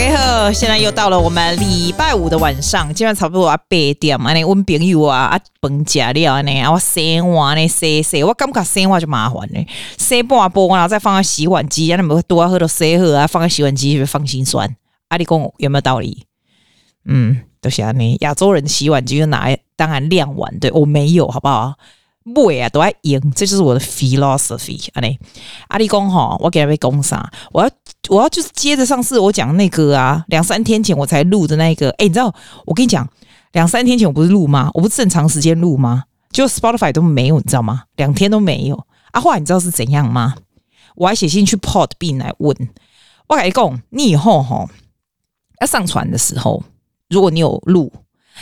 [0.00, 9.66] 家好，现在又到了我们礼拜五的晚上，今晚差不多啊八点啊，你问朋友啊啊饭吃了呢，啊我洗碗呢洗洗，我感觉洗碗就麻烦呢，
[9.98, 14.74] 洗半波然后再放在洗碗机，啊那么多喝都洗好啊，放在洗碗机会放心酸，
[15.08, 16.24] 啊你讲有没有道理？
[17.04, 21.74] 嗯，都是啊，你亚洲人洗碗机就拿来当然晾碗，对我没有，好不好？
[22.34, 25.00] 不啊，都爱赢，这就是我的 philosophy 啊！
[25.00, 25.18] 你
[25.68, 27.30] 阿里公哈，我给他们讲啥？
[27.52, 27.70] 我要
[28.08, 31.90] 我要就是接着上次我讲那个啊，两三天前我才录的那个。
[31.92, 32.34] 哎，你知道
[32.66, 33.08] 我跟你讲，
[33.52, 34.70] 两三天前我不是录吗？
[34.74, 36.04] 我不是正常时间录吗？
[36.30, 37.84] 就 Spotify 都没有，你知道吗？
[37.96, 38.86] 两天都没有。
[39.12, 40.34] 啊，后来你知道是怎样吗？
[40.96, 42.56] 我还写信去 Pod b e n 来问。
[43.28, 44.68] 我跟你讲，你以后哈
[45.60, 46.62] 要上传的时候，
[47.08, 47.92] 如果你有录，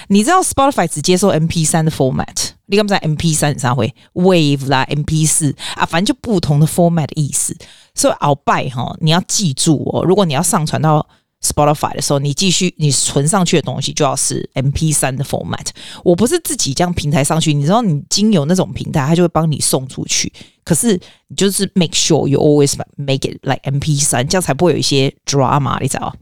[0.09, 2.58] 你知道 Spotify 只接受 MP3 的 format。
[2.69, 7.57] 你刚才 M P 三啥会 Wave 啦，M P 四啊，反正就不同的 format 的意思。
[7.95, 11.05] 所以鳌拜哈，你要记住哦，如果你要上传到
[11.43, 15.67] Spotify 的时候，你继续你存上去的东西就要是 M P 三的 format。
[16.05, 20.33] 我不是自己这样平台上去，你知道，你经由那种平台，它就会帮你送出去。
[20.63, 26.15] 可是你就是 make sure you always make it like M P 三，这样才不会有一些 drama，你知道？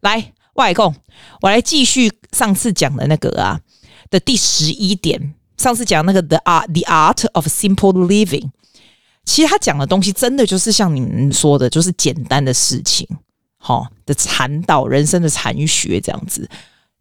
[0.00, 0.94] 来，外公，
[1.40, 3.60] 我来继续上次讲的那个啊
[4.08, 5.34] 的第十一点。
[5.60, 8.48] 上次讲那个 the art the art of simple living，
[9.26, 13.06] 其实他讲的东西真的就是像你们说的，就是简单的事情，
[13.58, 16.48] 好的禅道人生的禅学这样子。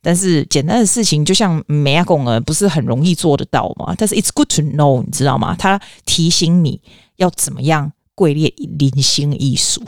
[0.01, 3.95] 但是简单的事情就像梅亚贡尔不是很容易做得到吗？
[3.97, 5.55] 但是 it's good to know，你知道吗？
[5.57, 6.81] 他提醒你
[7.15, 9.81] 要怎么样贵列临心艺术。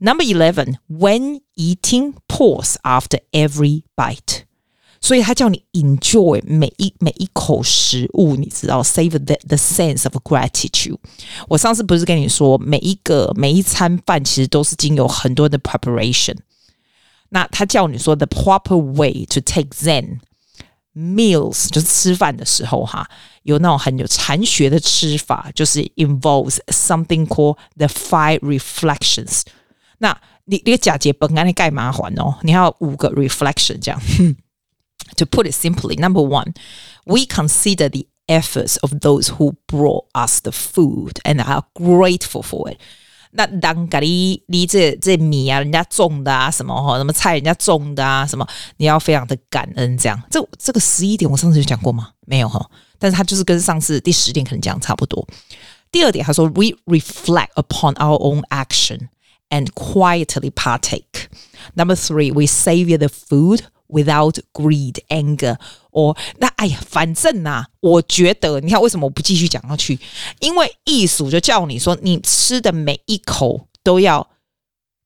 [0.00, 4.42] Number eleven，when eating, pause after every bite。
[5.03, 10.97] 所以他叫你 enjoy 每一每一口食物，你知道 save the the sense of gratitude。
[11.47, 16.35] 我上次不是跟你说，每一个每一餐饭其实都是经由很多的 preparation。
[17.29, 20.19] 那他叫你说 the proper way to take Zen
[20.93, 23.07] meals，就是吃饭的时候哈，
[23.43, 29.43] 有那种很有禅学的吃法，就是 involves something called the five reflections。
[29.99, 34.01] 那你你个假节本来你盖麻烦哦，你还有五个 reflection 这样。
[35.17, 36.53] To put it simply, number one,
[37.05, 42.69] we consider the efforts of those who brought us the food and are grateful for
[42.71, 42.77] it.
[43.31, 50.21] 那当咖喱你这这米啊，人家种的啊，什么哈，什么菜人家种的啊，什么你要非常的感恩，这样。
[50.29, 52.11] 这这个十一点我上次有讲过吗？
[52.27, 55.27] 没有哈，但是他就是跟上次第十点可能讲差不多。
[55.91, 59.09] 第二点他说，we reflect upon our own action
[59.49, 61.27] and quietly partake.
[61.73, 63.61] Number three, we savor the food.
[63.94, 65.56] Without greed, anger,
[65.92, 69.96] or 那哎呀，反正呐、啊，我觉得你看为什么我不继续讲下去？
[70.40, 74.28] 因为艺术就叫你说，你吃的每一口都要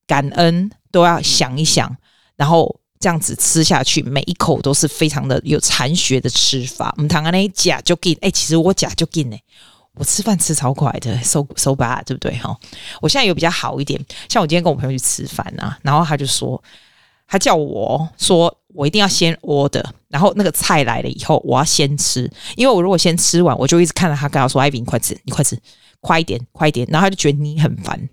[0.07, 1.95] 感恩，都要想一想，
[2.35, 6.91] 然后这样子吃下去，每一口都是非常的有禅学的吃法。
[6.97, 9.37] 我们谈个那假就给哎，其实我假就给呢，
[9.93, 12.57] 我吃饭吃超快的，so so bad，对不对哈？
[13.01, 16.59] 我现在有比较好一点，像我今天跟我朋友去吃饭啊，然后他就说。
[17.31, 25.59] 他叫我说，我一定要先 order，然后那个菜来了以后，我要先吃，因为我如果先吃完，我就一直看着他，跟他说：“艾比，你快吃，你快吃，
[26.01, 28.09] 快一点，快一点。”然后他就觉得你很烦，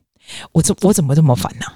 [0.53, 1.67] 我怎我怎么这么烦呢、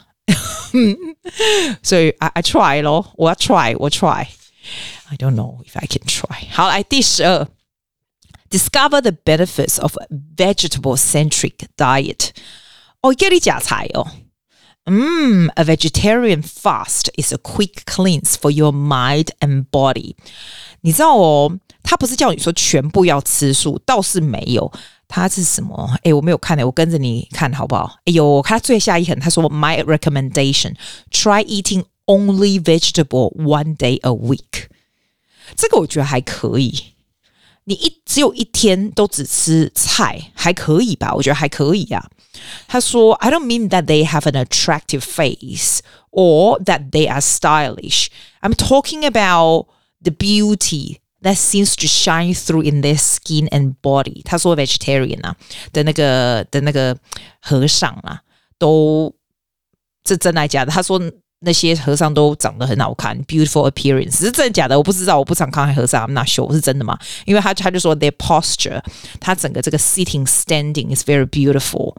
[1.83, 6.49] 所以 I I try 咯，我要 try，我 try，I don't know if I can try。
[6.51, 7.47] 好，来第十二
[8.49, 9.97] ，Discover the benefits of
[10.37, 12.31] vegetable-centric diet。
[13.03, 14.07] 哦，给你加菜哦。
[14.93, 20.17] 嗯，a vegetarian fast is a quick cleanse for your mind and body。
[20.81, 24.73] 你知道哦，他不是叫你说全部要吃素，倒是没有。
[25.07, 25.97] 他是什么？
[26.03, 27.99] 哎，我没有看呢，我跟着你看好不好？
[28.05, 30.75] 哎呦，我看他最下一横，他说 My recommendation:
[31.13, 34.67] try eating only vegetable one day a week。
[35.55, 36.95] 这个我觉得还可以。
[37.65, 41.15] 你一只有一天都只吃菜，还可以吧？
[41.15, 42.11] 我觉得还可以呀、啊。
[42.68, 45.80] 他说：“I don't mean that they have an attractive face
[46.12, 48.08] or that they are stylish.
[48.42, 49.68] I'm talking about
[50.02, 55.36] the beauty that seems to shine through in their skin and body。”他说：“vegetarian 啊
[55.72, 56.98] 的那个的那个
[57.42, 58.22] 和尚啊，
[58.58, 59.14] 都
[60.04, 61.02] 这真的假的？”他说。
[61.42, 64.76] 那些和尚都长得很好看，beautiful appearance 是真的假的？
[64.76, 66.98] 我不知道，我不常看和尚，I'm not sure 是真的吗？
[67.26, 68.82] 因为他他就说 their posture，
[69.20, 71.94] 他整个这个 sitting standing is very beautiful，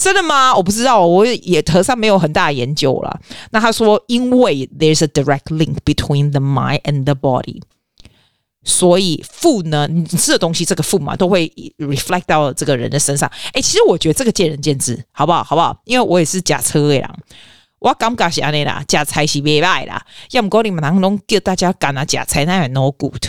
[0.00, 0.56] 真的吗？
[0.56, 3.20] 我不知道，我也和尚没有很大的研究了。
[3.50, 7.60] 那他说，因为 there's a direct link between the mind and the body，
[8.64, 13.30] 所以 food 呢，你吃的东西这个 food 嘛，都会 reflect 到这个人的身上。
[13.52, 15.44] 哎，其实我觉得这个见仁见智，好不好？
[15.44, 15.78] 好不好？
[15.84, 17.14] 因为我也是假车呀。
[17.78, 23.26] 我感觉是安尼啦，假菜是袂歹啦，要么讲你们能拢叫大家干啊假菜，那也 no good。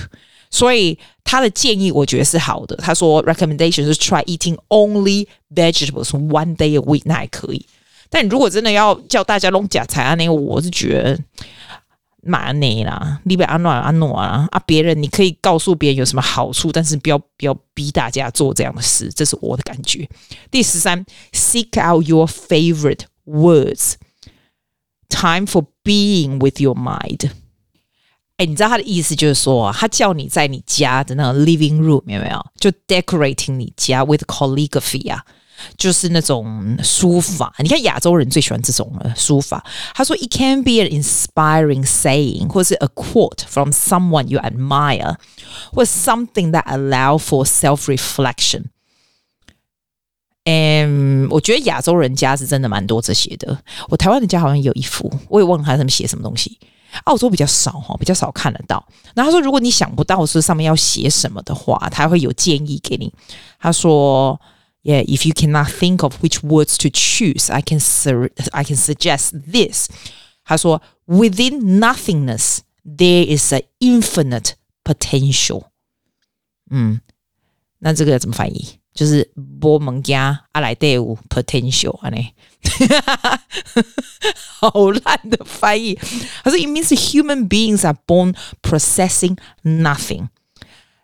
[0.51, 2.75] 所以他的建议我觉得是好的。
[2.75, 5.25] 他说 recommendation 是 try eating only
[5.55, 7.65] vegetables one day a week，那还可以。
[8.09, 11.17] 但如果真的要叫大家弄假菜安尼，我是觉得
[12.21, 14.59] 蛮难啦，你别安暖安暖啊啊！
[14.65, 20.07] 别人你可以告诉别人有什么好处，但是不要不要逼大家做这样的事，这是我的感觉。
[20.51, 23.93] 第十三，seek out your favorite words。
[25.09, 27.31] Time for being with your mind。
[28.40, 32.46] 哎，你知道他的意思就是说，他叫你在你家的那个 living room 有没有？
[32.60, 35.24] 就 decorating 你家 with calligraphy 啊，
[35.78, 37.54] 就是那种书法。
[37.60, 39.64] 你看亚洲人最喜欢这种书法。
[39.94, 45.16] 他说，it can be an inspiring saying，或是 a quote from someone you admire，
[45.72, 48.64] 或 something that allow for self reflection。
[50.44, 53.58] 嗯，我觉得亚洲人家是真的蛮多这些的。
[53.88, 56.58] 我台湾的家好像有一幅，我也忘了他上面写什么东西。
[57.05, 58.85] 澳洲比较少哈，比较少看得到。
[59.13, 63.13] 然后他说，如果你想不到是上面要写什么的话，他会有建议给你。
[63.59, 64.39] 他说
[64.83, 69.39] ，Yeah, if you cannot think of which words to choose, I can sur I can suggest
[69.51, 69.89] this。
[70.43, 74.53] 他说，Within nothingness, there is an infinite
[74.83, 75.65] potential。
[76.69, 77.01] 嗯，
[77.79, 78.80] 那这个怎么翻译？
[78.93, 82.17] 就是波蒙加阿莱德乌 potential 啊，呢，
[84.59, 85.97] 好烂的翻译。
[86.43, 90.27] 他说：“It means human beings are born processing nothing,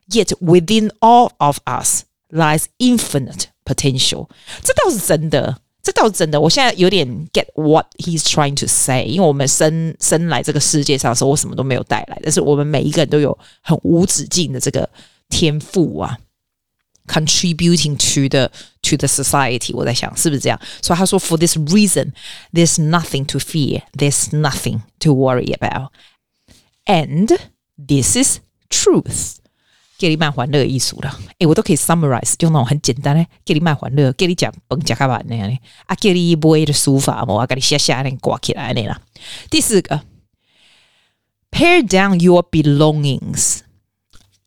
[0.09, 4.27] yet within all of us lies infinite potential。”
[4.61, 6.41] 这倒是真的，这倒是真的。
[6.41, 14.89] 我现在有点 get what he's trying to say，因为我们生生来这个世界上的时候，我什么都没有带来，但是我们每一个人都有很无止境的这个
[15.29, 16.19] 天赋啊。
[17.06, 18.50] contributing to the
[18.82, 20.60] to the society，我在想是不是这样？
[20.80, 22.12] 所以他说，for this reason,
[22.52, 25.90] there's nothing to fear, there's nothing to worry about,
[26.86, 27.38] and
[27.76, 28.38] this is
[28.70, 29.36] truth。
[29.98, 39.00] 给你卖欢乐艺术了，诶，我都可以 summarize，就那种很简单的，给你卖欢乐，给你讲崩加卡板那样的，啊，给你一波的书法，我给你写写那挂起来那啦。
[39.48, 40.00] 第四个，
[41.52, 43.60] pare down your belongings。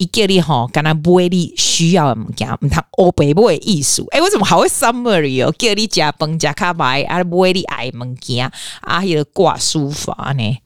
[0.00, 4.06] 一个你哈，跟他买你需要的物件，唔通欧北部的艺术。
[4.12, 5.54] 哎，我怎么还会 summary 哦？
[5.58, 8.50] 叫你食饭食卡买，啊，买你爱物件，
[8.80, 10.58] 啊，迄个挂书法呢？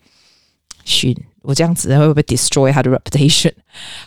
[0.84, 3.54] 逊，我这样子会不会 destroy 他的 reputation？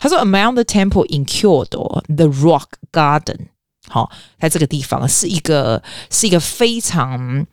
[0.00, 3.48] 他说，Among the temple in Kyoto, the Rock Garden，
[3.86, 4.10] 好，
[4.40, 7.46] 在这个地方是一个是一个非常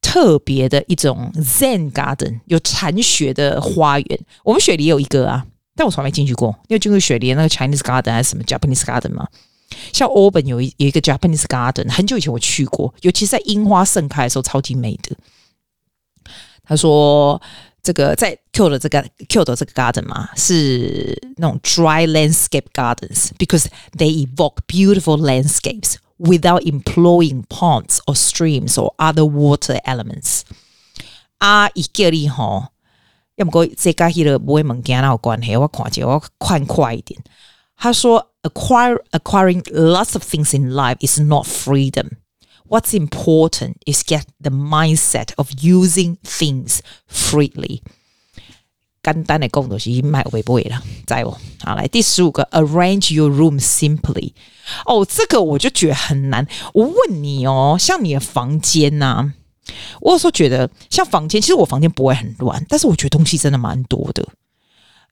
[0.00, 4.20] 特别的一种 Zen Garden，有禅学的花园。
[4.44, 5.44] 我们雪梨有一个啊。
[5.74, 6.54] 但我从来没进去过。
[6.68, 9.26] 你有进过雪梨那个 Chinese Garden 还是什么 Japanese Garden 吗？
[9.92, 15.16] 像 a 本有一有一个 Japanese Garden，很久以前我去过，尤其是在樱花盛开的时候，超级美的。
[16.62, 17.40] 他说，
[17.82, 23.66] 这个在 Kyoto 的这个 Kyoto 的这个 Garden 嘛，是那种 Dry Landscape Gardens，because
[23.96, 30.42] they evoke beautiful landscapes without employing ponds or streams or other water elements。
[31.38, 32.71] 啊，一个哩吼。
[33.36, 37.18] 要么过这个迄个不会物件那有关系，我看一下，我看快一点。
[37.76, 42.10] 他说，acquire acquiring lots of things in life is not freedom.
[42.68, 46.78] What's important is get the mindset of using things
[47.10, 47.80] freely。
[49.02, 54.32] 简单的讲就是买会不会了，在我好来第十五个，arrange your room simply。
[54.86, 56.46] 哦，这个我就觉得很难。
[56.72, 59.34] 我问你哦，像你的房间呐、啊？
[60.00, 64.26] 我有时候觉得，像房间，其实我房间不会很乱，但是我觉得东西真的蛮多的。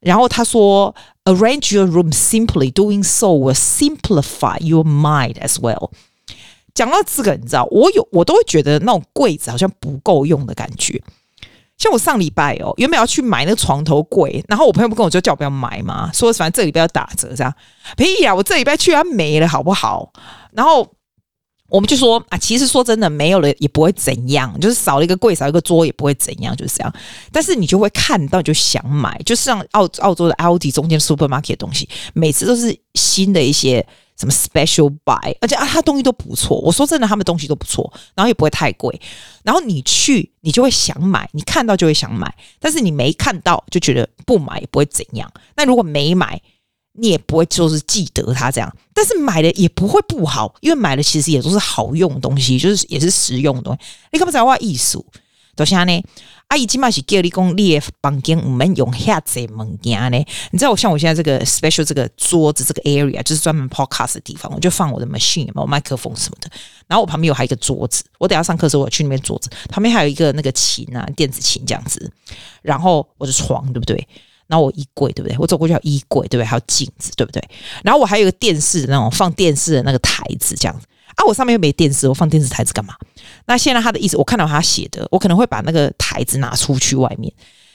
[0.01, 0.93] 然后他说
[1.25, 5.91] ，arrange your room simply, doing so will simplify your mind as well。
[6.73, 11.01] 讲到这个，你知道，我有我都会觉得那种柜子好像不够用的感觉。
[11.77, 17.53] 像我上礼拜哦，原本要去买那个床头柜，然后我朋友不跟我说叫我不要买嘛，说反正这礼拜要打折，这样。
[17.95, 20.11] 屁呀，我这礼拜去它没了，好不好？
[20.51, 20.87] 然后。
[21.71, 26.93] 我们就说啊，其实说真的，没有了也不会怎样，就是少了一个柜，少一个桌也不会怎样，就是这样。
[27.31, 33.85] 但是你就会看到，就想买，就像澳澳洲的 Aldi 中间 supermarket 的东西，每次都是新的一些
[34.19, 36.59] 什么 special buy，而且啊，它东西都不错。
[36.59, 38.99] 我说真的，他们东西都不错，然后也不会太贵。
[39.43, 45.31] 然后你去，你就会想买，你看到就会想买，但是你没看到就觉得不买也不会怎样。
[45.55, 46.41] 那如果没买，
[46.93, 53.79] 你也不会就是记得它这样，但是买了也不会不好，因为买了其实也都是好用的东西，就是也是实用的东西。
[54.11, 55.05] 你干嘛在话艺术？
[55.55, 56.03] 都是呢。
[56.47, 60.17] 阿姨起码是叫你讲，你的房间唔免用遐济物件呢。
[60.51, 66.49] 你知道我像我现在这个 special 这个桌子这个 area 就是专门 podcast 的地方，我就放我的 machine 有麦克风什么的。
[66.87, 72.11] 然后我旁边有还有一个桌子，我等下上课的时候我去那边桌子旁边还有一个那个琴啊，电子琴这样子。
[72.61, 74.05] 然后我的床对不对？
[74.51, 75.37] 然后我衣柜对不对？
[75.39, 76.45] 我走过去有衣柜对不对？
[76.45, 77.41] 还有镜子对不对？
[77.83, 80.85] 然后我还有一个电视的那种放电视的那个台子这样子。
[81.15, 82.93] 啊，我上面又没电视，我放电视台子干嘛？
[83.45, 87.33] 那现在他的意思，我看到他写的，我可能会把那个台子拿出去外面，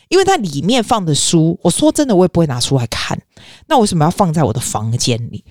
[0.09, 3.19] 因为它里面放的书，我说真的，我也不会拿出来看。
[3.69, 5.43] 那为什么要放在我的房间里？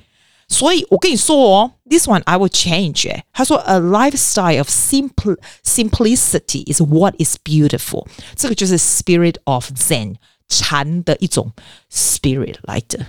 [0.48, 3.12] 所以我跟你说哦，this one I will change。
[3.34, 8.06] 他说，a lifestyle of simple simplicity is what is beautiful。
[8.36, 10.16] 这个就是 spirit of Zen
[10.48, 11.52] 禅的一种
[11.92, 13.06] spirit 来的。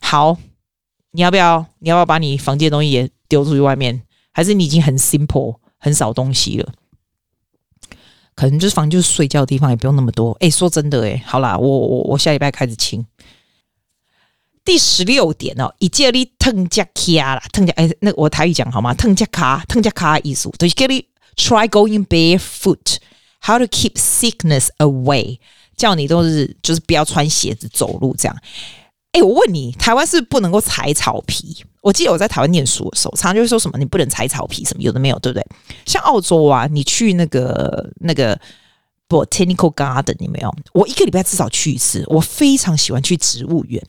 [0.00, 0.36] 好，
[1.12, 1.66] 你要不要？
[1.78, 3.10] 你要不要把你房间的东西也？
[3.28, 6.72] 丢出去外面，还是你已经很 simple，很少东西了？
[8.36, 10.30] 可能就是房就是睡觉的地方，也不用那么多。
[10.34, 13.04] 哎、欸，说真的、欸，哎，好啦，我我我下礼拜开始清。
[14.64, 18.94] 第十六点哦，以借力腾加卡啦，腾加哎，那我台语讲好吗？
[18.94, 25.40] 腾加卡，腾加卡意思就是叫你 try going barefoot，how to keep sickness away，
[25.76, 28.36] 叫你都是就是不要穿鞋子走路这样。
[29.12, 31.64] 哎、我问你，台湾是不，是不能够踩草皮？
[31.80, 35.46] 我记得我在台湾念书的时候，常常就会说什么你不能踩草皮，什么有的没有，对不对？
[35.86, 38.38] 像澳洲啊，你去那个那个
[39.08, 40.54] Botanical Garden，你没有？
[40.74, 42.04] 我一个礼拜至少去一次。
[42.08, 43.82] 我非常喜欢去植物园。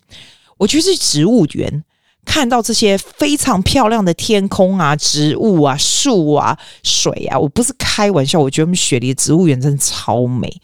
[0.57, 1.83] 我觉得去植物园
[2.23, 8.39] 看到这些非常漂亮的天空啊、植物啊、树啊、水啊，我不是开玩笑。
[8.39, 10.61] 我觉得我们雪梨的植物园真的超美。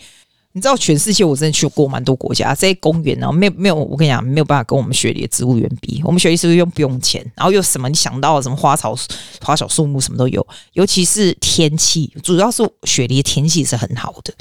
[0.56, 6.00] 你知道全世界我真的去过蛮多国家，这些公园呢，没有没有，我跟你讲没有办法跟我们雪梨的植物园比。
[6.06, 7.26] 我们雪梨是不是用不用钱？
[7.36, 8.96] 然后又什么你想到什么花草
[9.42, 14.32] 花草树木什么都有，尤其是天气，主要是雪梨的天气是很好的。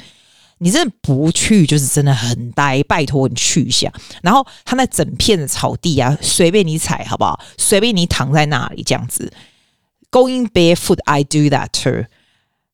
[0.59, 3.91] 你真的不去就是真的很呆，拜托你去一下。
[4.21, 7.39] 然后它那整片的草地啊，随便你踩好不好？
[7.57, 9.33] 随便你躺在那里这样子。
[10.11, 12.05] Going barefoot, I do that too.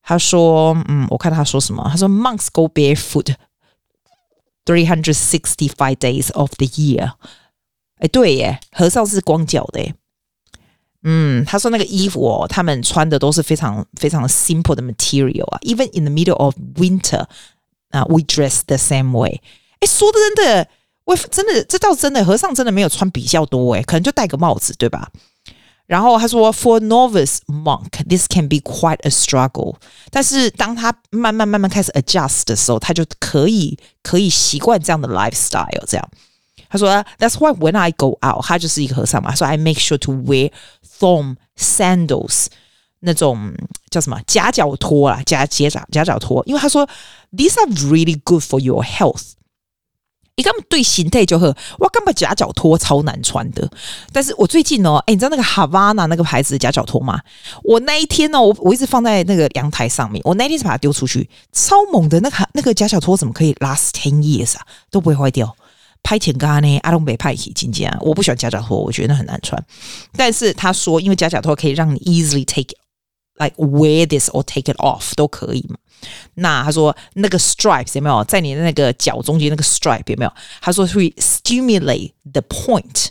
[0.09, 1.87] 他说：“嗯，我看他说什么？
[1.89, 3.33] 他说，Monks go barefoot
[4.63, 7.13] three hundred sixty five days of the year。
[7.97, 9.95] 哎，对耶，和尚是光脚的耶。
[11.03, 15.59] 嗯，他说那个衣服哦，他们穿的都是非常非常 simple 的 material 啊。
[15.61, 17.25] Even in the middle of winter，
[17.89, 19.41] 啊，we dress the same way。
[19.79, 20.67] 哎，说的真的，
[21.05, 25.09] 我真的这倒是真的，和尚真的没有穿比较多哎，可能就戴个帽子，对吧？”
[25.89, 29.75] 然后他说，For a novice monk, this can be quite a struggle。
[30.09, 35.85] 但是当他慢慢慢慢开始 adjust 的时候，他就可以可以习惯这样的 lifestyle。
[35.85, 36.09] 这样，
[36.69, 40.51] 他说，That's why when I go out，他就是一个和尚嘛，所以 I make sure to wear
[40.99, 42.47] thong sandals，
[43.01, 43.53] 那种
[43.91, 46.89] 叫什么夹脚拖啦，夹夹脚夹脚拖，因为他说，
[47.31, 49.33] These are really good for your health。
[50.40, 53.70] 你根本对形态就很，我根本夹脚拖超难穿的。
[54.10, 57.20] 但是我最近哦，哎，你知道那个 Havana 那个牌子的夹脚拖吗？
[57.62, 60.18] 我那一天呢，我我一直放在那个阳台上面。
[60.24, 62.18] 我那天是把它丢出去，超猛的。
[62.20, 64.62] 那个那个夹脚拖怎么可以 last ten years 啊？
[64.90, 65.54] 都不会坏掉。
[66.02, 69.62] 拍前嘎呢，阿东北派起今天我不喜欢夹脚拖，我觉得很难穿。
[70.16, 72.74] 但是他说，因为夹脚拖可以让你 easily take
[73.39, 75.77] like wear this or take it off 都可以嘛。
[76.35, 80.31] 那他说那个 stripes 有没有在你的那个脚中间那个 stripe 有没有？
[80.61, 83.07] 他说会 stimulate the point，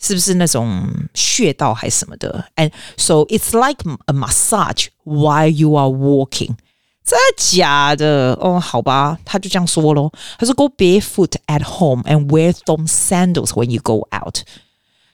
[0.00, 2.46] 是不是那种穴道还是什么的？
[2.56, 6.56] And so it's like a massage while you are walking。
[7.04, 8.32] 真的假的？
[8.40, 10.10] 哦，好吧，他就这样说咯。
[10.38, 14.42] 他说 Go barefoot at home and wear thong sandals when you go out.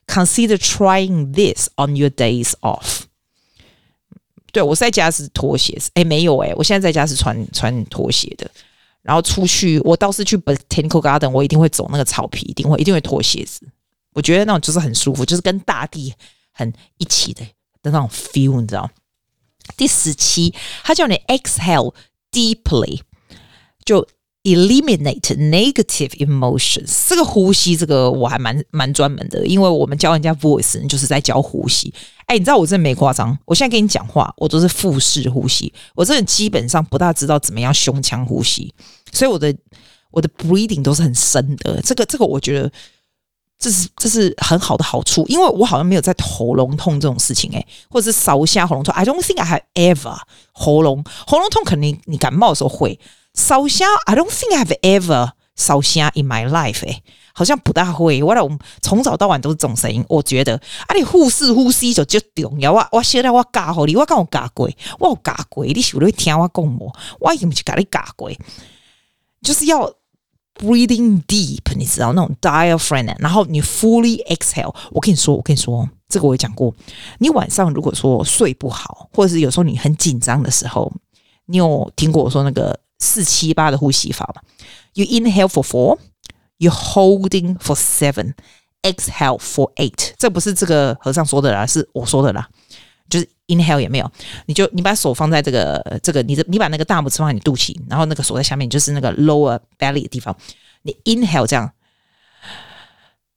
[0.06, 3.06] Consider trying this on your days off.
[4.55, 8.49] 对，我在家是拖鞋子，哎，没有哎，我现在在家是穿穿拖鞋的。
[9.01, 13.67] 然后出去，我倒是去 Botanical Garden，我一定会走那个草皮，一定会一定会脱鞋子。
[14.13, 16.13] 我觉得那种就是很舒服，就是跟大地
[16.53, 17.43] 很一起的
[17.81, 18.89] 的那种 feel，你知道？
[19.75, 20.53] 第十七，
[20.85, 21.93] 他叫你 exhale
[22.31, 23.01] deeply，
[23.83, 24.07] 就。
[24.45, 31.91] Eliminate negative emotions，这个呼吸，这个我还蛮蛮专门的，因为我们教人家 voice 就是在教呼吸。
[32.27, 38.71] 哎，你知道我真的没夸张，我现在跟你讲话，我都是腹式呼吸，我真的基本上不大知道怎么样胸腔呼吸，
[39.11, 39.51] 所以我的
[40.11, 41.81] 我的 breathing 都是很深的。
[41.81, 42.71] 这个这个，我觉得
[43.57, 48.93] 这是这是很好的好处，因为我好像没有在喉咙痛这种事情，哎，或者是烧声喉咙痛。
[48.93, 50.15] I don't think I have ever
[50.51, 52.99] 喉咙喉咙痛，肯定你感冒的时候会。
[53.35, 58.23] 烧香，I don't think I've ever 烧香 in my life 诶、好像不大会。
[58.23, 60.55] 我俩从早到晚都是这种声音，我觉得
[60.87, 62.73] 啊，你腹式呼吸就就重要。
[62.73, 66.95] 我我现在我教好你，我跟我教过，我有教过，你是不是听我讲么？
[67.19, 68.31] 我已经去跟你教过，
[69.41, 69.93] 就是要
[70.55, 74.73] breathing deep，你知道那种 diaphragm，然后你 fully exhale。
[74.91, 76.73] 我跟你说，我跟你说，这个我也讲过。
[77.19, 80.91] 你晚上如果说睡不好，或者是有时候你很紧张的时候，
[81.47, 84.41] 你有听过我说那个四七八的呼吸法吗
[84.93, 85.99] ？You inhale for four,
[86.57, 88.33] you holding for seven,
[88.81, 90.13] exhale for eight。
[90.17, 92.49] 这不是这个和尚说的啦，是我说的啦。
[93.07, 94.11] 就是 inhale 也没有，
[94.47, 100.35] 你就你把手放在这个这个，你的你把那个大拇指放在你肚脐，然后那个手在下面，就是那个 lower belly 的地方。
[100.81, 101.71] 你 inhale 这样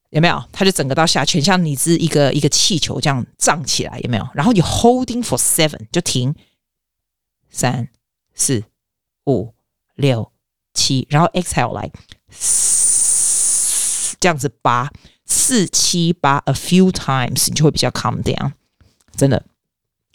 [0.09, 0.43] 有没有？
[0.53, 4.27] 它就整个到下全像你是一个一个气球这样胀起来，有没有？
[4.33, 6.35] 然后你 holding for seven 就停，
[7.51, 7.91] 三
[8.35, 8.65] 四
[9.28, 9.54] 五
[9.96, 10.30] 六。
[10.76, 11.92] 七，然后 exhale 来，
[14.20, 14.92] 这样子八
[15.24, 18.54] 四七八 a few times，你就会比较 calm down。
[19.16, 19.46] 真的，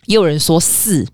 [0.07, 1.07] 也有人说四，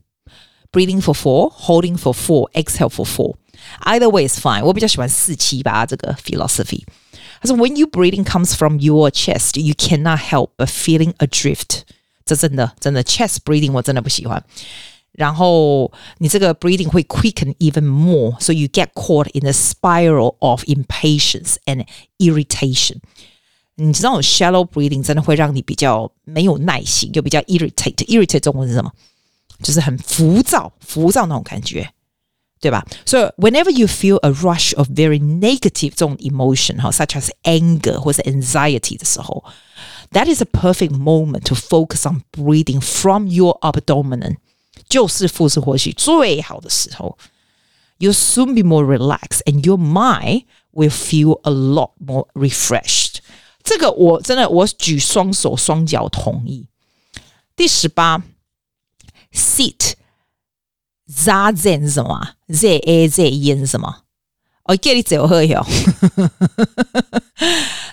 [0.73, 4.65] breathing for four，holding for four，exhale for four。Either way is fine。
[4.65, 6.83] 我比较喜欢四七八这个 philosophy。
[7.43, 11.83] 他说，when you breathing comes from your chest, you cannot help but feeling adrift。
[12.25, 14.43] 这真的真的 chest breathing 我真的不喜欢。
[15.13, 21.87] 然后你这个 breathing 会 quicken even more，so you get caught in a spiral of impatience and
[22.19, 22.97] irritation。
[23.77, 28.93] 你知道，有 shallow breathing 真的会让你比较没有耐心，又比较 irritate。irritate 中文是什么？
[29.63, 31.89] 就是很浮躁，浮躁那种感觉，
[32.61, 32.85] 对吧？
[33.07, 38.97] So whenever you feel a rush of very negative 这种 emotion 哈，such as anger 或者 anxiety
[38.97, 39.45] 的时候，
[40.11, 44.37] that is a perfect moment to focus on breathing from your abdomen。
[44.89, 47.19] 就是腹式呼吸最好的时候。
[47.99, 53.19] You'll soon be more relaxed, and your mind will feel a lot more refreshed。
[53.63, 56.67] 这个我真的我举双手双脚同意。
[57.55, 58.21] 第十八，
[59.33, 59.95] sit
[61.09, 62.35] zazen 是什么？
[62.49, 64.03] z a z e n 是什么？
[64.65, 65.65] 我给你最后喝一下。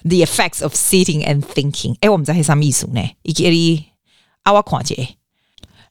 [0.04, 1.96] The effects of sitting and thinking。
[2.02, 3.02] 哎，我们在黑上秘书呢？
[3.22, 3.86] 一给你
[4.42, 5.18] 啊，我看一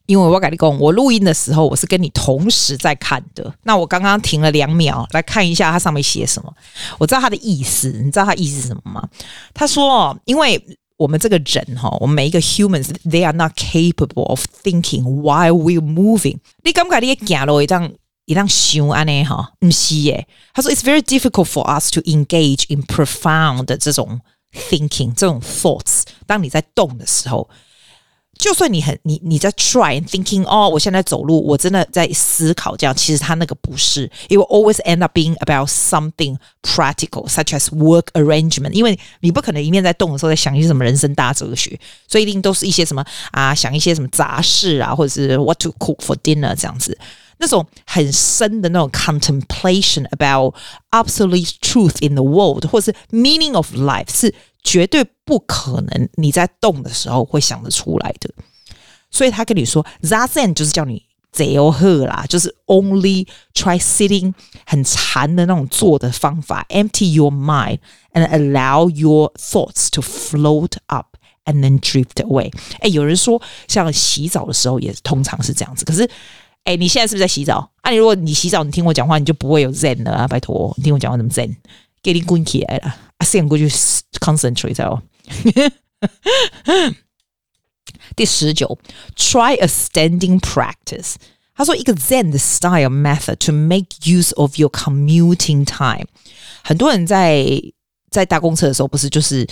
[0.06, 3.52] 因为我跟你讲，我录音的时候我是跟你同时在看的。
[3.64, 6.52] 那我刚刚停了两秒来看一下它上面写什么。
[6.98, 9.08] 我知道它的意思，你知道它意思是什么吗？
[9.52, 10.64] 他说，因为
[10.96, 16.38] 我们这个人哈，我们每一个 humans，they are not capable of thinking while we're moving。
[16.62, 17.90] 你感觉你也行路一张
[18.26, 19.52] 一张想安呢哈？
[19.58, 20.28] 不是耶。
[20.54, 24.20] 他说，it's very difficult for us to engage in profound 这种
[24.70, 26.02] thinking，这种 thoughts。
[26.26, 27.50] 当你在动的时候。
[28.39, 38.05] 就算你很你你在 try and thinking 哦，我现在走路，我真的在思考这样，其实他那个不是，it will always end up being about something practical such as work
[38.13, 38.71] arrangement。
[38.71, 46.97] 因为你不可能一面在动的时候在想一些什么人生大哲学，所以一定都是一些什么啊，想一些什么杂事啊，或者是 what to cook for dinner 这样子，
[47.37, 50.55] 那种很深的那种 contemplation about
[50.89, 54.33] absolute truth in the world 或是 meaning of life 是。
[54.66, 58.28] 绝对不可能你在动的时候会想得出来的，
[59.12, 61.00] 所以他跟你说 Zazen 就是叫你
[61.32, 64.34] zero 啦，就是 only try sitting
[64.66, 67.78] 很禅的那种坐的方法，empty your mind
[68.12, 72.52] and allow your thoughts to float up and then drift away。
[72.80, 76.10] 哎，有人说像洗澡的时候也通常是这样子，可是
[76.64, 77.70] 哎，你现在是不是在洗澡？
[77.82, 80.26] 啊，如果你洗澡，你听我讲话，你就不会有 Zen 了啊！
[80.26, 81.54] 拜托，你听我讲话怎么 Zen？
[82.06, 83.68] 给你滚起来了，啊，先过去
[84.20, 85.02] concentrate 哦。
[88.14, 88.78] 第十九
[89.16, 91.16] ，try a standing practice。
[91.52, 96.06] 他说一个 Zen 的 style method to make use of your commuting time。
[96.62, 97.44] 很多人在
[98.08, 99.44] 在搭公车的时候，不是就是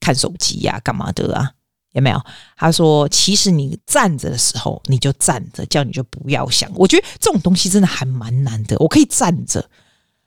[0.00, 1.52] 看手机呀，啊，干嘛的啊？
[1.92, 2.18] 有没有？
[2.56, 6.72] 他说，其实你站着的时候，你就站着，叫你就不要想。
[6.74, 8.78] 我觉得这种东西真的还蛮难的。
[8.78, 9.68] 我可以站着，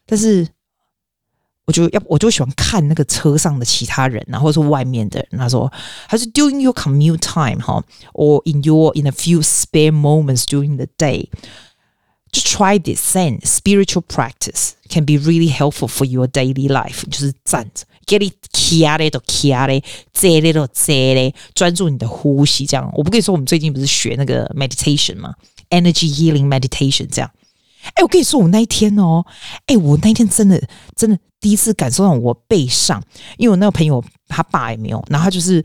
[0.06, 0.48] 但是。
[1.71, 5.41] 我就要，我就喜欢看那个车上的其他人，然后是外面的人。
[5.41, 5.71] 他说，
[6.07, 11.29] 还是 during your commute time 哈，or in your in a few spare moments during the day，
[12.31, 17.03] 就 try this Zen spiritual practice can be really helpful for your daily life。
[17.11, 22.65] 就是站着，get it，卡嘞都卡嘞，坐嘞都坐嘞，专注你的呼吸。
[22.65, 25.35] 这样，我不跟你说，我们最近不是学那个 meditation 吗？
[25.71, 27.29] Energy healing meditation 这样。
[27.96, 29.26] 哎，我跟你说，我那一天哦，
[29.66, 30.62] 哎，我那一天真的
[30.96, 33.02] 真的第一次感受到我背上，
[33.38, 35.64] 因为我那个朋友他爸也没有，然后他就是，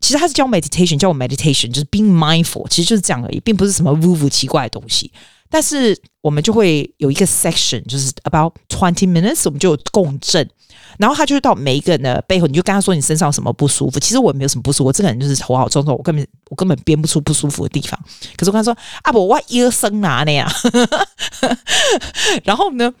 [0.00, 5.12] 其实他是教 meditation，教我 meditation，就是 being mindful，其实就是这样而已，并不是什么 woo 奇怪的东西。
[5.50, 10.48] 但是我们就会有一个 section，就是 about twenty minutes，我们就有共振。
[10.98, 14.00] 然后他就到每一个人的背后，你就跟他说你身上有什么不舒服。
[14.00, 17.98] 其实我也没有什么不舒服，我这个人就是头好重重，我根本我根本编不出不舒服的地方。
[18.36, 20.50] 可是我跟他说啊不，我医生哪里啊？
[22.44, 22.92] 然后呢，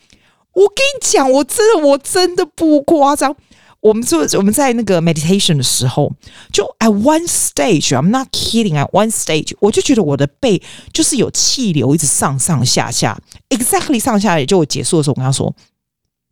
[0.52, 3.34] 我跟你讲，我真的我真的不夸张。
[3.80, 6.12] 我们就我们在那个 meditation 的时候，
[6.52, 10.60] 就 at one stage，I'm not kidding，at one stage，我就觉得我的背
[10.92, 15.54] 就是有气流一直上上下下，exactly 上下也就我结束的时候，我跟他说，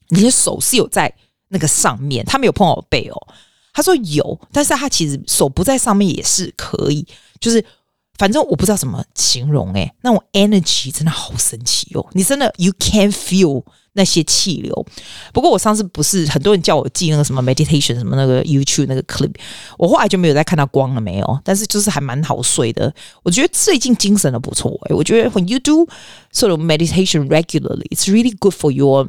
[0.09, 1.15] 你的手是有在
[1.49, 3.29] 那个上面，他没有碰到我背哦。
[3.73, 7.07] 他说有，但是他其实手不在上面也是可以，
[7.39, 7.65] 就是
[8.19, 13.63] 反正我不知道怎么形容诶，那种 energy 真的好神奇哦，你真的 you can feel。
[13.97, 14.87] 那些气流，
[15.33, 19.35] 不过我上次不是很多人叫我记那个什么 meditation 什么那个 YouTube 那个 clip，
[19.79, 22.95] 我后来就没有再看到光了没有，但是就是还蛮好睡的。
[23.23, 25.87] 我觉得最近精神的不错诶，我觉得 when you do
[26.33, 29.09] sort of meditation regularly, it's really good for your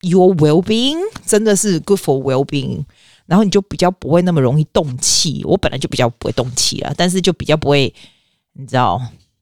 [0.00, 2.84] your well being，真的是 good for well being。
[3.26, 7.94] 然后你就比较不会那么容易动气，我本来就比较不会动气了，但是就比较不会，
[8.54, 9.00] 你知道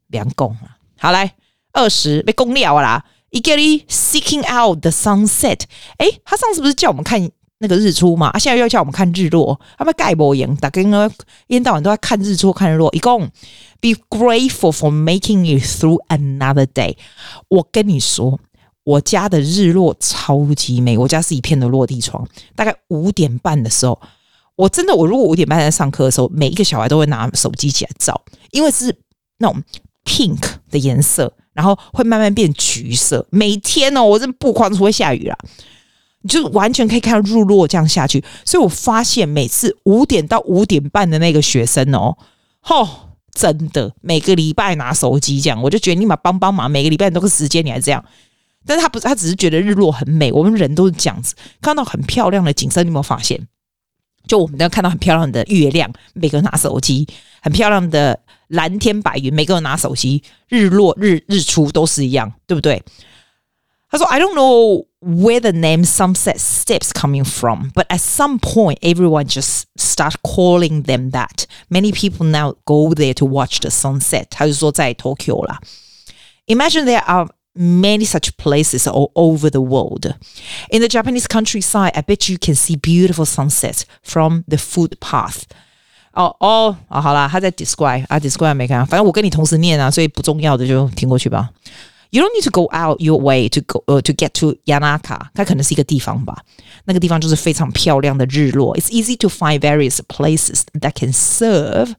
[0.08, 0.76] 两功啊。
[0.98, 1.34] 好来
[1.72, 3.04] 二十被攻了啦。
[3.32, 5.60] Eagerly seeking out the sunset。
[5.96, 8.28] 哎，他上次不是叫我们看那个日出吗？
[8.28, 9.58] 啊，现在又叫我们看日落。
[9.78, 11.10] 他们盖博赢，大家呢
[11.46, 12.94] 一天到晚都在看日出、看日落。
[12.94, 13.26] 一共
[13.80, 16.96] be grateful for making it through another day。
[17.48, 18.38] 我跟你说，
[18.84, 20.98] 我家的日落超级美。
[20.98, 22.28] 我家是一片的落地窗。
[22.54, 23.98] 大概五点半的时候，
[24.56, 28.94] 我真的，我如果五点半在上课的时候，每一个小孩都会拿手机起来照，因为是
[29.38, 29.62] 那种
[30.04, 31.32] pink 的颜色。
[31.54, 35.36] 然后会慢慢变橘色，每天哦，我真不夸张，除非下雨啦，
[36.22, 38.24] 你就完全可以看到日落这样下去。
[38.44, 42.16] 所以我发现每次五点到五点半的那个学生哦，
[42.60, 42.88] 吼、哦，
[43.34, 48.02] 真的每个礼拜拿手机这样，我就觉得你嘛帮帮忙，每个礼拜都个时间你还这样。
[48.64, 50.30] 但是他不是，他只是觉得日落很美。
[50.32, 53.48] 我们人都是这样子，看到很漂亮的景色，你有没有发现？
[54.26, 57.06] 就我们都要看到很漂亮的月亮，每个拿手机，
[57.42, 58.18] 很漂亮的。
[58.47, 62.83] 蓝天白云，每个人拿手机，日落日日出都是一样，对不对？
[63.89, 69.63] 他说：“I don't know where the name sunset steps coming from, but at some point, everyone just
[69.77, 71.45] start calling them that.
[71.69, 75.61] Many people now go there to watch the sunset。”他就说在 Tokyo 啦。
[76.47, 80.13] Imagine there are many such places all over the world.
[80.69, 85.43] In the Japanese countryside, I bet you can see beautiful sunsets from the footpath.
[86.13, 91.49] 哦哦啊，好啦，他在 describe 啊，describe 没看，反正我跟你同时念啊，所以不重要的就听过去吧。
[92.09, 96.41] You don't need to go out your way to go 呃、uh, to get to Yanaka，它可能是一个地方吧。
[96.85, 98.75] 那个地方就是非常漂亮的日落。
[98.77, 101.95] It's easy to find various places that can serve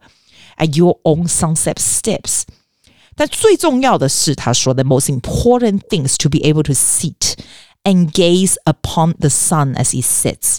[0.56, 2.44] at your own sunset steps。
[3.14, 7.34] 但最重要的是，他说 the most important things to be able to sit
[7.84, 10.58] and gaze upon the sun as it sets。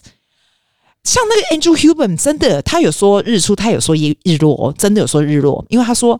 [1.04, 5.64] 像那个 Andrew Huberman 真的，他有说日出，他有说日日落，真的有说日落。
[5.68, 6.18] 因为他说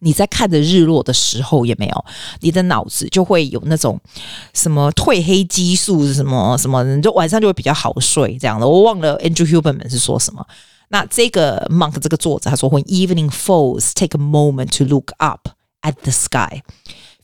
[0.00, 2.04] 你在看着日落的时候，也没有
[2.40, 4.00] 你的脑子就会有那种
[4.52, 8.68] 什么褪黑激素什么什么，你就晚上就会比较好睡这样的。
[8.68, 10.44] 我忘了 Andrew Huberman 是说什么。
[10.88, 15.48] 那这个 Monk 这个作者他说，When evening falls, take a moment to look up
[15.82, 16.62] at the sky,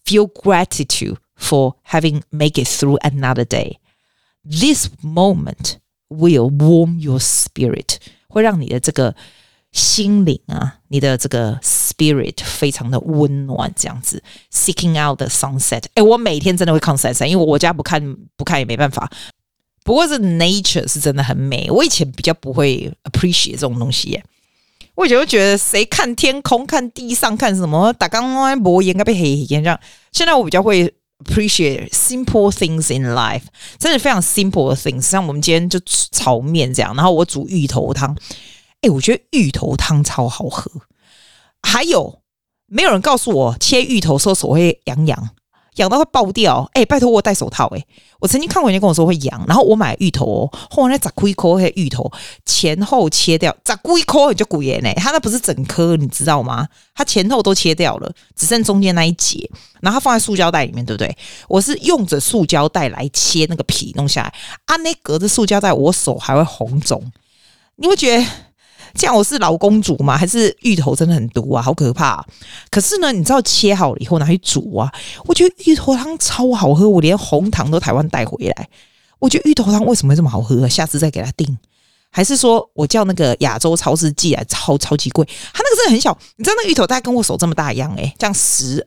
[0.04, 3.78] feel gratitude for having make it through another day.
[4.48, 5.78] This moment.
[6.08, 7.96] Will warm your spirit，
[8.28, 9.14] 会让你的这个
[9.72, 14.22] 心灵啊，你的这个 spirit 非常的温暖，这样子。
[14.50, 19.12] Seeking out the sunset，哎，我每天真的会看 sunset，因为我家不看不看也没办法。
[19.84, 24.24] 不过是 nature 是真的很美，我以前比较不会 appreciate 这种东西耶。
[24.94, 29.78] 我以前会觉得谁看天空、看地上、看什么，打刚刚博应该被黑黑这样。
[30.12, 30.94] 现在我比较会。
[31.24, 33.42] Appreciate simple things in life，
[33.78, 35.02] 真的非常 simple 的 things。
[35.02, 35.80] 像我们今天就
[36.12, 38.16] 炒面这样，然后我煮芋头汤，
[38.82, 40.70] 哎，我觉得芋头汤超好喝。
[41.60, 42.22] 还有，
[42.66, 45.30] 没有人告诉我切芋头时候手会痒痒。
[45.78, 47.84] 痒到会爆掉，哎、拜托我戴手套，哎，
[48.20, 52.10] 我曾经看过人家跟我说会痒，然后我买芋头哦，后来再摘一颗芋头
[52.44, 56.68] 前后切掉，摘一颗你就古盐呢，它那不是整颗，你知道吗？
[56.94, 59.48] 它前后都切掉了，只剩中间那一节，
[59.80, 61.16] 然后它放在塑胶袋里面，对不对？
[61.48, 64.34] 我是用着塑胶袋来切那个皮弄下来，
[64.66, 67.02] 啊，那隔着塑胶袋，我手还会红肿，
[67.76, 68.26] 你会觉得？
[68.94, 70.16] 这样我是老公煮吗？
[70.16, 71.62] 还是芋头真的很毒啊？
[71.62, 72.26] 好可怕啊！
[72.70, 74.92] 可是呢，你知道切好了以后拿去煮啊，
[75.24, 78.68] 我觉得芋头汤超好喝，我连红糖都台湾带回来。
[79.18, 80.68] 我觉得芋头汤为什么会这么好喝？
[80.68, 81.58] 下次再给他订，
[82.10, 85.24] 还是说我叫那个亚洲超市寄来，超超级贵？
[85.52, 88.86] 他那个真的很小，你知道那芋头大概跟我手这么大一样诶、这样十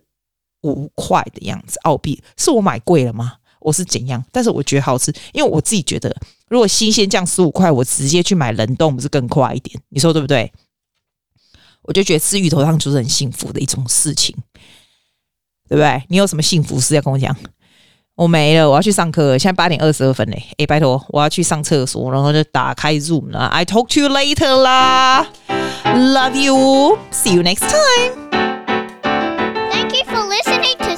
[0.63, 3.33] 五块的样子，澳币，是我买贵了吗？
[3.59, 4.23] 我是怎样？
[4.31, 6.15] 但是我觉得好吃，因为我自己觉得，
[6.51, 9.81] 如果新鲜酱十五块，我直接去买冷冻不是更快一点？
[9.87, 10.51] 你说对不对？
[11.83, 14.35] 我就觉得吃芋头汤就是很幸福的一种事情，
[15.69, 16.03] 对不对？
[16.09, 17.33] 你有什么幸福事要跟我讲？
[18.15, 19.37] 我没了，我要去上课。
[19.37, 23.47] 现在八点二十二分嘞，哎，拜托，我要去上厕所，然后就打开 Zoom 了。
[23.47, 25.25] I talk to you later 啦
[25.85, 28.29] ，Love you, see you next time.
[29.71, 30.90] Thank you for listening to